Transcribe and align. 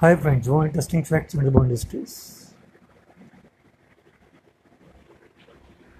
Hi 0.00 0.14
friends, 0.14 0.48
want 0.48 0.66
interesting 0.68 1.02
facts 1.02 1.34
in 1.34 1.42
the 1.42 1.50
Bond 1.50 1.72
industries? 1.72 2.12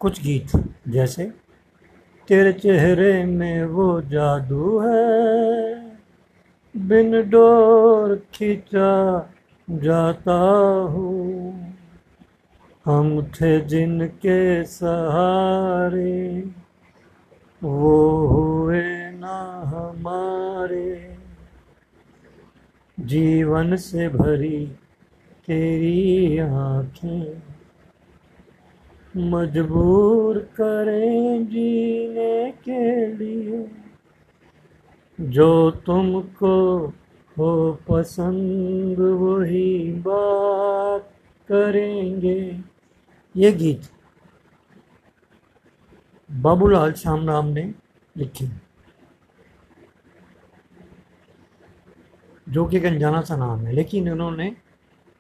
कुछ 0.01 0.21
गीत 0.23 0.53
जैसे 0.89 1.25
तेरे 2.29 2.53
चेहरे 2.53 3.25
में 3.25 3.65
वो 3.65 3.89
जादू 4.13 4.79
है 4.79 5.99
बिन 6.75 7.11
डोर 7.31 8.15
खींचा 8.35 8.93
जाता 9.69 10.39
हूँ 10.95 11.75
हम 12.87 13.11
थे 13.35 13.61
जिनके 13.67 14.65
सहारे 14.79 16.41
वो 17.63 17.99
हुए 18.27 18.83
ना 19.19 19.39
हमारे 19.75 21.18
जीवन 23.01 23.77
से 23.77 24.09
भरी 24.09 24.67
तेरी 25.47 26.39
आँखें। 26.39 27.43
मजबूर 29.17 30.39
करें 30.39 31.47
जीने 31.47 32.51
के 32.51 33.07
लिए। 33.15 33.71
जो 35.21 35.71
तुमको 35.71 36.87
हो 37.39 37.79
पसंद, 37.89 38.99
वही 38.99 39.93
बात 39.93 41.13
करेंगे। 41.49 42.61
ये 43.37 43.53
गीत 43.53 43.83
बाबूलाल 46.33 46.93
श्याम 46.93 47.29
राम 47.29 47.47
ने 47.47 47.75
लिखी 48.17 48.47
जो 52.49 52.65
कि 52.67 52.77
एक 52.77 52.85
अनजाना 52.85 53.21
सा 53.23 53.37
नाम 53.37 53.67
है, 53.67 53.73
लेकिन 53.73 54.11
उन्होंने 54.11 54.55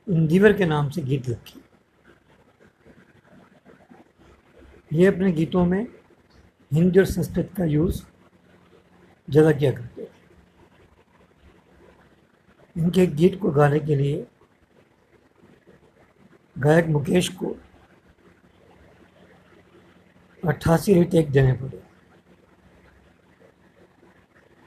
इंदिवर 0.06 0.52
के 0.52 0.64
नाम 0.66 0.88
से 0.90 1.02
गीत 1.02 1.29
लिखी। 1.29 1.60
ये 4.93 5.07
अपने 5.07 5.32
गीतों 5.32 5.65
में 5.66 5.87
हिंदी 6.71 6.99
और 6.99 7.04
संस्कृत 7.06 7.51
का 7.56 7.65
यूज़ 7.65 8.02
ज़्यादा 9.29 9.52
किया 9.52 9.71
करते 9.73 10.02
थे 10.02 10.16
इनके 12.76 13.06
गीत 13.06 13.38
को 13.40 13.51
गाने 13.51 13.80
के 13.80 13.95
लिए 13.96 14.26
गायक 16.56 16.87
मुकेश 16.88 17.29
को 17.43 17.56
अट्ठासी 20.43 20.95
रिटेक 20.95 21.30
देने 21.30 21.52
पड़े। 21.52 21.82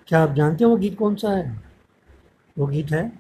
क्या 0.08 0.20
आप 0.24 0.34
जानते 0.36 0.64
हो 0.64 0.70
वो 0.70 0.78
गीत 0.78 0.98
कौन 0.98 1.16
सा 1.16 1.30
है? 1.30 1.71
वो 2.58 2.68
गीत 2.68 2.92
है। 2.92 3.20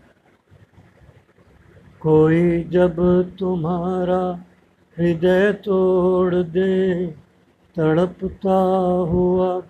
कोई 1.99 2.63
जब 2.63 2.95
तुम्हारा 3.39 4.45
हृदय 4.97 5.53
तोड़ 5.53 6.35
दे, 6.35 7.07
तड़पता 7.75 8.59
हुआ 9.09 9.61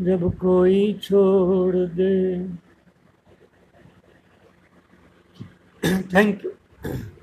जब 0.00 0.38
कोई 0.38 0.94
छोड़ 1.02 1.76
दे। 1.76 2.44
Thank 6.14 6.44
you 6.44 6.50